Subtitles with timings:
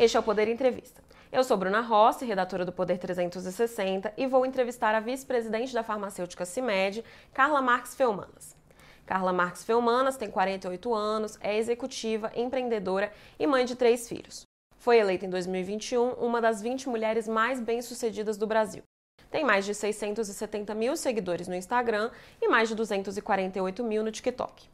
[0.00, 1.02] Este é o Poder Entrevista.
[1.32, 6.44] Eu sou Bruna Rossi, redatora do Poder 360, e vou entrevistar a vice-presidente da farmacêutica
[6.44, 8.56] CIMED, Carla Marques Felmanas.
[9.04, 14.42] Carla Marques Felmanas tem 48 anos, é executiva, empreendedora e mãe de três filhos.
[14.76, 18.84] Foi eleita em 2021 uma das 20 mulheres mais bem-sucedidas do Brasil.
[19.32, 24.68] Tem mais de 670 mil seguidores no Instagram e mais de 248 mil no TikTok.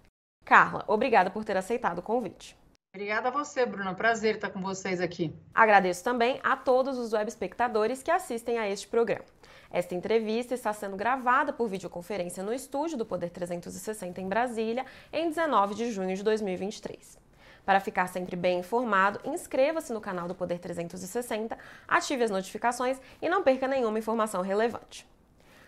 [0.44, 2.54] Carla, obrigada por ter aceitado o convite.
[2.94, 3.92] Obrigada a você, Bruna.
[3.92, 5.34] Prazer estar com vocês aqui.
[5.52, 9.24] Agradeço também a todos os web espectadores que assistem a este programa.
[9.68, 15.28] Esta entrevista está sendo gravada por videoconferência no estúdio do Poder 360 em Brasília, em
[15.28, 17.18] 19 de junho de 2023.
[17.66, 21.58] Para ficar sempre bem informado, inscreva-se no canal do Poder 360,
[21.88, 25.04] ative as notificações e não perca nenhuma informação relevante.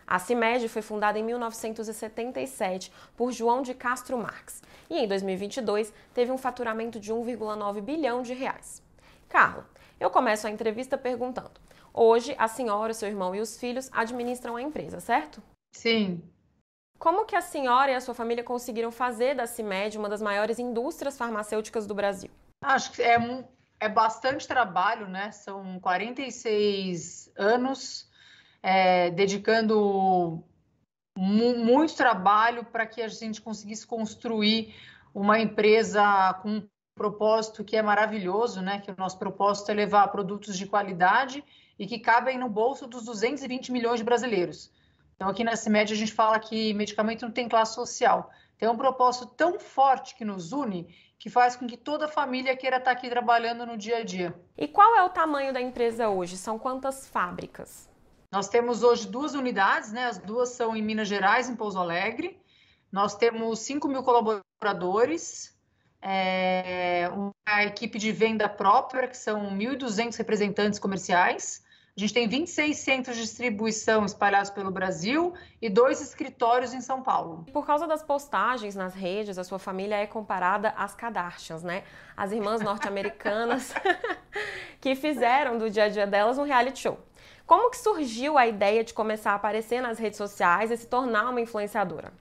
[0.07, 6.31] A CIMED foi fundada em 1977 por João de Castro Marques e em 2022 teve
[6.31, 8.81] um faturamento de 1,9 bilhão de reais.
[9.29, 11.61] Carla, eu começo a entrevista perguntando:
[11.93, 15.43] hoje a senhora, seu irmão e os filhos administram a empresa, certo?
[15.75, 16.23] Sim.
[16.99, 20.59] Como que a senhora e a sua família conseguiram fazer da CIMED uma das maiores
[20.59, 22.31] indústrias farmacêuticas do Brasil?
[22.63, 23.19] Acho que é,
[23.81, 25.33] é bastante trabalho, né?
[25.33, 28.09] São 46 anos
[28.67, 30.43] é, dedicando
[31.17, 34.75] mu muito trabalho para que a gente conseguisse construir
[35.15, 38.81] uma empresa com um propósito que é maravilhoso, né?
[38.81, 41.45] Que o nosso propósito é levar produtos de qualidade
[41.79, 44.73] e que cabem no bolso dos 220 milhões de brasileiros.
[45.15, 48.33] Então, aqui na CIMED a gente fala que medicamento não tem classe social.
[48.59, 52.57] Tem um propósito tão forte que nos une que faz com que toda a família
[52.57, 54.35] queira estar aqui trabalhando no dia a dia.
[54.59, 56.37] E qual é o tamanho da empresa hoje?
[56.37, 57.95] São quantas fábricas?
[58.31, 60.07] Nós temos hoje duas unidades, né?
[60.07, 62.39] As duas são em Minas Gerais, em Pouso Alegre.
[62.91, 65.55] Nós temos 5 mil colaboradores,
[66.01, 71.65] é, uma equipe de venda própria, que são 1.200 representantes comerciais.
[71.97, 77.03] A gente tem 26 centros de distribuição espalhados pelo Brasil e dois escritórios em São
[77.03, 77.47] Paulo.
[77.51, 81.85] Por causa das postagens nas redes, a sua família é comparada às Kardashians, né?
[82.15, 83.73] As irmãs norte-americanas
[84.79, 86.99] que fizeram do dia a dia delas um reality show.
[87.47, 91.31] Como que surgiu a ideia de começar a aparecer nas redes sociais e se tornar
[91.31, 92.13] uma influenciadora?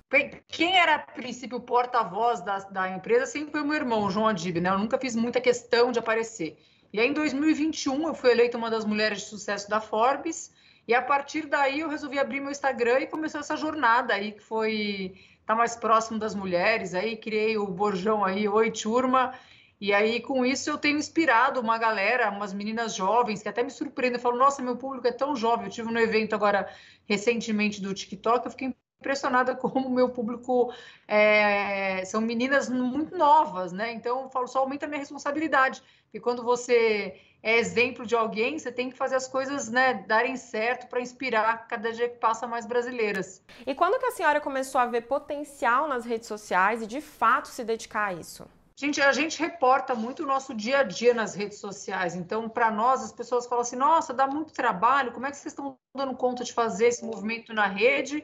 [0.48, 4.62] Quem era, a princípio, porta-voz da, da, empresa sempre foi o meu irmão, João Adib,
[4.62, 4.70] né?
[4.70, 6.60] Eu nunca fiz muita questão de aparecer.
[6.94, 10.54] E aí, em 2021, eu fui eleita uma das mulheres de sucesso da Forbes.
[10.88, 14.44] E a partir daí, eu resolvi abrir meu Instagram e começou essa jornada aí, que
[14.44, 16.94] foi estar tá mais próximo das mulheres.
[16.94, 19.34] Aí, criei o Borjão aí, Oi Turma.
[19.80, 23.70] E aí, com isso, eu tenho inspirado uma galera, umas meninas jovens, que até me
[23.70, 24.20] surpreendem.
[24.20, 25.66] Falo, nossa, meu público é tão jovem.
[25.66, 26.70] Eu tive um evento agora,
[27.06, 30.74] recentemente, do TikTok, eu fiquei impressionada como o meu público
[31.08, 33.92] é, são meninas muito novas, né?
[33.92, 35.84] Então, eu falo, só aumenta a minha responsabilidade.
[36.06, 40.38] Porque quando você é exemplo de alguém, você tem que fazer as coisas né, darem
[40.38, 43.44] certo para inspirar cada dia que passa mais brasileiras.
[43.68, 47.50] E quando que a senhora começou a ver potencial nas redes sociais e de fato
[47.50, 48.48] se dedicar a isso?
[48.78, 52.14] Gente, a gente reporta muito o nosso dia a dia nas redes sociais.
[52.14, 55.54] Então, para nós, as pessoas falam assim: nossa, dá muito trabalho, como é que vocês
[55.54, 58.24] estão dando conta de fazer esse movimento na rede?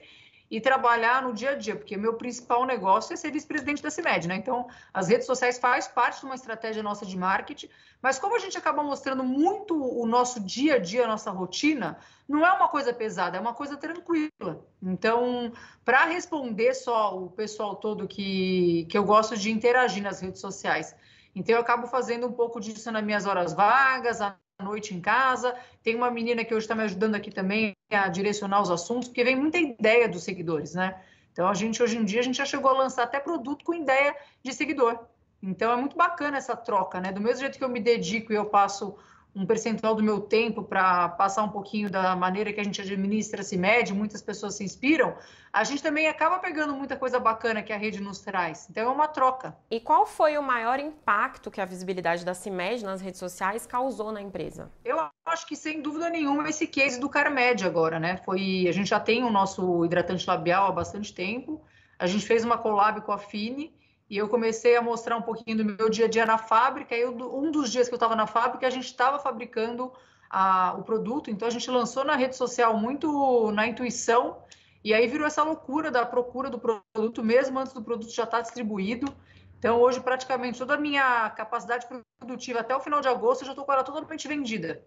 [0.51, 4.27] E trabalhar no dia a dia, porque meu principal negócio é ser vice-presidente da CIMED,
[4.27, 4.35] né?
[4.35, 7.69] Então, as redes sociais faz parte de uma estratégia nossa de marketing,
[8.01, 11.97] mas como a gente acaba mostrando muito o nosso dia a dia, a nossa rotina,
[12.27, 14.65] não é uma coisa pesada, é uma coisa tranquila.
[14.83, 15.53] Então,
[15.85, 20.93] para responder só o pessoal todo que, que eu gosto de interagir nas redes sociais,
[21.33, 24.19] então eu acabo fazendo um pouco disso nas minhas horas vagas,
[24.61, 25.55] noite em casa.
[25.83, 29.23] Tem uma menina que hoje está me ajudando aqui também a direcionar os assuntos, porque
[29.23, 31.01] vem muita ideia dos seguidores, né?
[31.31, 33.73] Então a gente hoje em dia a gente já chegou a lançar até produto com
[33.73, 34.99] ideia de seguidor.
[35.41, 37.11] Então é muito bacana essa troca, né?
[37.11, 38.95] Do mesmo jeito que eu me dedico e eu passo
[39.35, 43.43] um percentual do meu tempo para passar um pouquinho da maneira que a gente administra
[43.43, 45.15] se mede, muitas pessoas se inspiram,
[45.53, 48.67] a gente também acaba pegando muita coisa bacana que a rede nos traz.
[48.69, 49.55] Então é uma troca.
[49.69, 54.11] E qual foi o maior impacto que a visibilidade da CIMED nas redes sociais causou
[54.11, 54.69] na empresa?
[54.83, 58.17] Eu acho que sem dúvida nenhuma esse case do Carmed agora, né?
[58.17, 61.61] Foi, a gente já tem o nosso hidratante labial há bastante tempo.
[61.97, 63.73] A gente fez uma collab com a Fini
[64.11, 66.93] e eu comecei a mostrar um pouquinho do meu dia a dia na fábrica.
[66.93, 69.89] E um dos dias que eu estava na fábrica, a gente estava fabricando
[70.29, 74.43] a, o produto, então a gente lançou na rede social muito na intuição,
[74.83, 78.37] e aí virou essa loucura da procura do produto, mesmo antes do produto já estar
[78.37, 79.15] tá distribuído.
[79.57, 81.87] Então, hoje, praticamente toda a minha capacidade
[82.19, 84.85] produtiva até o final de agosto, eu já estou com ela totalmente vendida.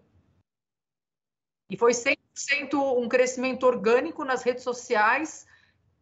[1.67, 2.15] E foi 100%
[2.75, 5.47] um crescimento orgânico nas redes sociais,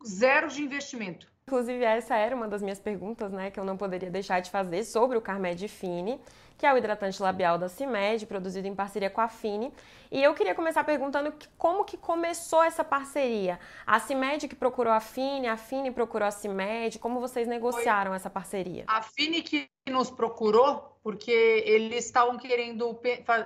[0.06, 1.32] zero de investimento.
[1.45, 4.84] Inclusive, essa era uma das minhas perguntas, né, que eu não poderia deixar de fazer
[4.86, 6.19] sobre o Carmed Fine,
[6.57, 9.74] que é o hidratante labial da CIMED, produzido em parceria com a Fine.
[10.10, 13.60] E eu queria começar perguntando como que começou essa parceria?
[13.86, 18.16] A CIMED que procurou a Fine, a Fine procurou a CIMED, como vocês negociaram Foi
[18.16, 18.86] essa parceria?
[18.88, 21.31] A Fine que nos procurou, porque
[21.66, 22.98] eles estavam querendo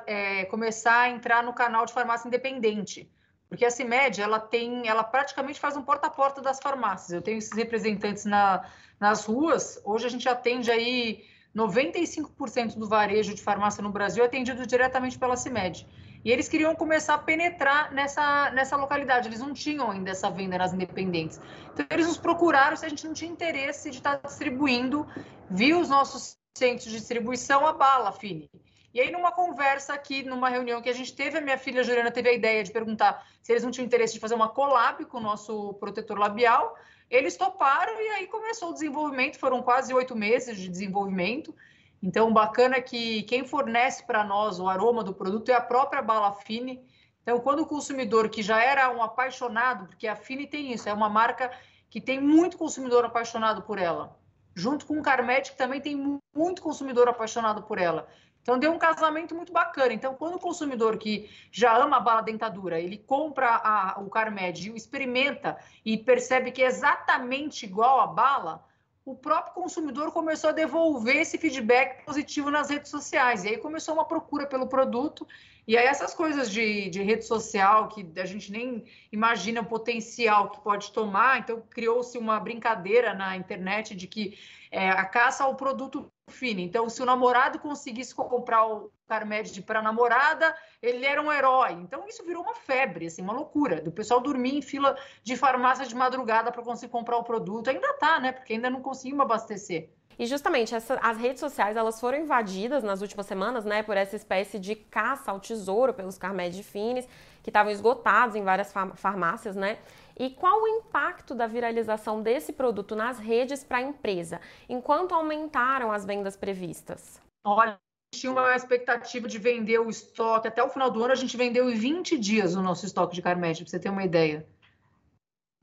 [0.05, 3.09] é, começar a entrar no canal de farmácia independente.
[3.49, 7.11] Porque a CIMED, ela tem, ela praticamente faz um porta a porta das farmácias.
[7.11, 8.65] Eu tenho esses representantes na,
[8.99, 9.81] nas ruas.
[9.85, 11.23] Hoje a gente atende aí
[11.55, 15.87] 95% do varejo de farmácia no Brasil atendido diretamente pela CIMED.
[16.25, 19.29] E eles queriam começar a penetrar nessa, nessa localidade.
[19.29, 21.39] Eles não tinham ainda essa venda nas independentes.
[21.73, 25.07] Então, eles nos procuraram se a gente não tinha interesse de estar distribuindo,
[25.49, 28.49] viu os nossos centros de distribuição, a bala, Fini.
[28.93, 32.09] E aí, numa conversa aqui, numa reunião que a gente teve, a minha filha Juliana
[32.11, 35.17] teve a ideia de perguntar se eles não tinham interesse de fazer uma collab com
[35.17, 36.75] o nosso protetor labial.
[37.09, 39.37] Eles toparam e aí começou o desenvolvimento.
[39.39, 41.53] Foram quase oito meses de desenvolvimento.
[42.01, 46.31] Então, bacana que quem fornece para nós o aroma do produto é a própria Bala
[46.31, 46.81] Fine.
[47.21, 50.93] Então, quando o consumidor que já era um apaixonado, porque a Fine tem isso, é
[50.93, 51.51] uma marca
[51.89, 54.17] que tem muito consumidor apaixonado por ela,
[54.55, 58.07] junto com o Carmet, que também tem muito consumidor apaixonado por ela.
[58.47, 59.91] Então deu um casamento muito bacana.
[59.91, 64.73] Então, quando o consumidor que já ama a bala dentadura, ele compra a, o Carmed,
[64.73, 68.65] experimenta e percebe que é exatamente igual a bala,
[69.03, 73.43] o próprio consumidor começou a devolver esse feedback positivo nas redes sociais.
[73.43, 75.27] E aí começou uma procura pelo produto.
[75.67, 80.49] E aí essas coisas de, de rede social que a gente nem imagina o potencial
[80.49, 81.39] que pode tomar.
[81.39, 84.37] Então criou-se uma brincadeira na internet de que
[84.71, 86.59] é, a caça ao produto fino.
[86.59, 91.71] Então, se o namorado conseguisse comprar o Carmed para a namorada, ele era um herói.
[91.73, 93.81] Então, isso virou uma febre, assim, uma loucura.
[93.81, 97.69] Do pessoal dormir em fila de farmácia de madrugada para conseguir comprar o produto.
[97.69, 98.31] Ainda tá, né?
[98.31, 99.89] Porque ainda não conseguimos abastecer.
[100.19, 104.15] E justamente essa, as redes sociais elas foram invadidas nas últimas semanas, né, por essa
[104.15, 107.07] espécie de caça ao tesouro pelos Carmed Fines,
[107.43, 109.77] que estavam esgotados em várias farmácias, né?
[110.19, 115.91] E qual o impacto da viralização desse produto nas redes para a empresa, enquanto aumentaram
[115.91, 117.21] as vendas previstas?
[117.45, 117.79] Olha,
[118.13, 121.69] tinha uma expectativa de vender o estoque até o final do ano, a gente vendeu
[121.69, 124.47] em 20 dias o nosso estoque de Carmed, para você ter uma ideia.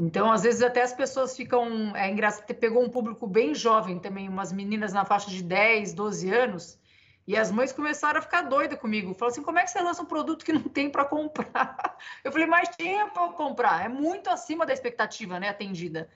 [0.02, 1.94] Então, às vezes, até as pessoas ficam.
[1.94, 6.30] É engraçado, pegou um público bem jovem também, umas meninas na faixa de 10, 12
[6.34, 6.78] anos,
[7.26, 9.14] e as mães começaram a ficar doidas comigo.
[9.14, 11.96] Falaram assim: como é que você lança um produto que não tem para comprar?
[12.24, 13.84] Eu falei: mas tinha para comprar.
[13.84, 15.48] É muito acima da expectativa, né?
[15.48, 16.10] Atendida.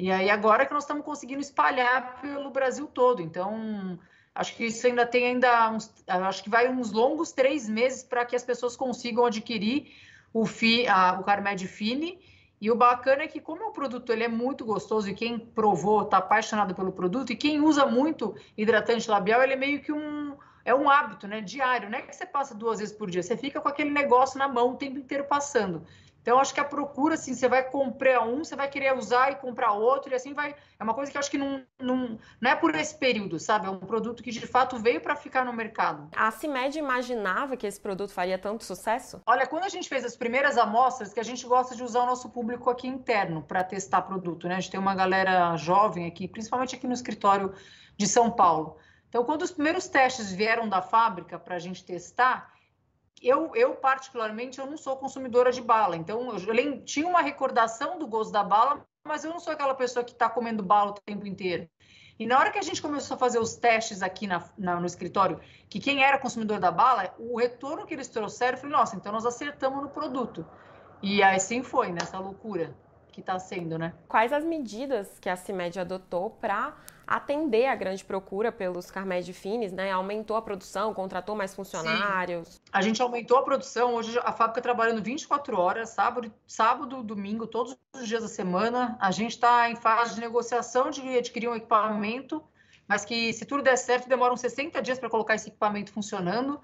[0.00, 3.20] E aí, agora que nós estamos conseguindo espalhar pelo Brasil todo.
[3.20, 3.98] Então,
[4.34, 8.24] acho que isso ainda tem ainda uns, acho que vai uns longos três meses para
[8.24, 9.92] que as pessoas consigam adquirir
[10.32, 12.18] o, fi, a, o Carmed Fine
[12.60, 16.02] e o bacana é que, como o produto ele é muito gostoso e quem provou
[16.02, 20.36] está apaixonado pelo produto, e quem usa muito hidratante labial, ele é meio que um,
[20.64, 23.36] é um hábito né, diário, não é que você passa duas vezes por dia, você
[23.36, 25.84] fica com aquele negócio na mão o tempo inteiro passando.
[26.28, 29.36] Então, acho que a procura, assim, você vai comprar um, você vai querer usar e
[29.36, 30.54] comprar outro, e assim vai.
[30.78, 33.66] É uma coisa que eu acho que não, não, não é por esse período, sabe?
[33.66, 36.06] É um produto que de fato veio para ficar no mercado.
[36.14, 39.22] A CIMED imaginava que esse produto faria tanto sucesso?
[39.24, 42.06] Olha, quando a gente fez as primeiras amostras, que a gente gosta de usar o
[42.06, 44.56] nosso público aqui interno para testar produto, né?
[44.56, 47.54] A gente tem uma galera jovem aqui, principalmente aqui no escritório
[47.96, 48.76] de São Paulo.
[49.08, 52.52] Então, quando os primeiros testes vieram da fábrica para a gente testar,
[53.22, 55.96] eu, eu, particularmente, eu não sou consumidora de bala.
[55.96, 59.74] Então, eu, eu tinha uma recordação do gosto da bala, mas eu não sou aquela
[59.74, 61.68] pessoa que está comendo bala o tempo inteiro.
[62.18, 64.86] E na hora que a gente começou a fazer os testes aqui na, na, no
[64.86, 68.96] escritório, que quem era consumidor da bala, o retorno que eles trouxeram, eu falei, nossa,
[68.96, 70.44] então nós acertamos no produto.
[71.00, 72.76] E assim foi, nessa loucura
[73.18, 73.92] que está sendo, né?
[74.06, 79.72] Quais as medidas que a CIMED adotou para atender a grande procura pelos Carmed Fines,
[79.72, 79.90] né?
[79.90, 82.48] Aumentou a produção, contratou mais funcionários.
[82.48, 82.60] Sim.
[82.72, 83.94] A gente aumentou a produção.
[83.94, 88.96] Hoje a fábrica trabalhando 24 horas, sábado, sábado, domingo, todos os dias da semana.
[89.00, 92.42] A gente está em fase de negociação de adquirir um equipamento,
[92.86, 96.60] mas que se tudo der certo, demoram 60 dias para colocar esse equipamento funcionando.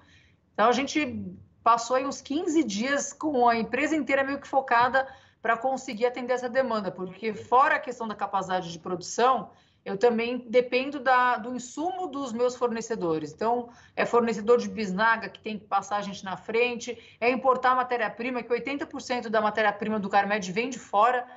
[0.53, 1.21] Então a gente
[1.61, 5.05] passou aí uns 15 dias com a empresa inteira meio que focada
[5.45, 9.51] para conseguir atender essa demanda, porque fora a questão da capacidade de produção,
[9.85, 13.31] eu também dependo da, do insumo dos meus fornecedores.
[13.31, 17.75] Então, é fornecedor de bisnaga que tem que passar a gente na frente, é importar
[17.75, 21.27] matéria-prima, que 80% da matéria-prima do Carmed vem de fora,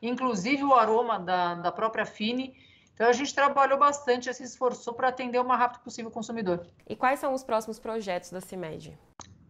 [0.00, 2.54] inclusive o aroma da, da própria Fine.
[2.94, 6.64] Então, a gente trabalhou bastante, se esforçou para atender o mais rápido possível o consumidor.
[6.88, 8.96] E quais são os próximos projetos da CIMED?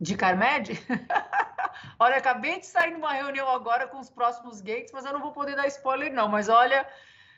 [0.00, 0.72] De Carmed?
[1.98, 5.32] olha, acabei de sair numa reunião agora com os próximos gates, mas eu não vou
[5.32, 6.28] poder dar spoiler, não.
[6.28, 6.86] Mas olha,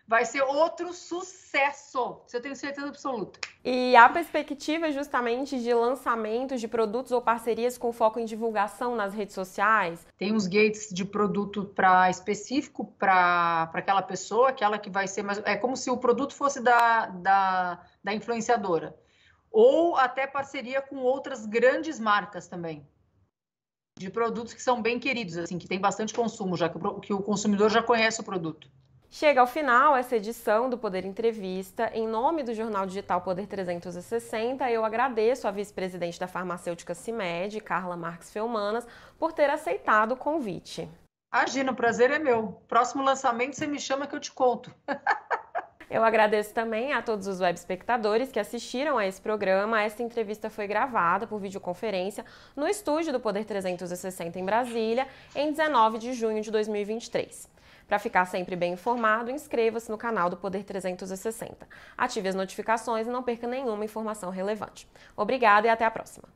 [0.09, 2.23] vai ser outro sucesso.
[2.27, 3.39] Isso eu tenho certeza absoluta.
[3.63, 9.13] E a perspectiva justamente de lançamentos de produtos ou parcerias com foco em divulgação nas
[9.13, 10.07] redes sociais?
[10.17, 15.43] Tem uns gates de produto para específico para aquela pessoa, aquela que vai ser mais.
[15.45, 18.97] É como se o produto fosse da, da, da influenciadora.
[19.51, 22.87] Ou até parceria com outras grandes marcas também
[23.99, 27.13] de produtos que são bem queridos, assim, que tem bastante consumo, já que o, que
[27.13, 28.69] o consumidor já conhece o produto.
[29.11, 31.91] Chega ao final essa edição do Poder Entrevista.
[31.95, 37.97] Em nome do jornal digital Poder 360, eu agradeço à vice-presidente da farmacêutica CIMED, Carla
[37.97, 38.87] Marques Felmanas,
[39.19, 40.89] por ter aceitado o convite.
[41.33, 42.61] Imagina, o prazer é meu.
[42.69, 44.75] Próximo lançamento você me chama que eu te conto.
[45.91, 49.83] Eu agradeço também a todos os web espectadores que assistiram a esse programa.
[49.83, 55.99] Esta entrevista foi gravada por videoconferência no estúdio do Poder 360 em Brasília, em 19
[55.99, 57.49] de junho de 2023.
[57.89, 61.67] Para ficar sempre bem informado, inscreva-se no canal do Poder 360.
[61.97, 64.87] Ative as notificações e não perca nenhuma informação relevante.
[65.17, 66.29] Obrigada e até a próxima.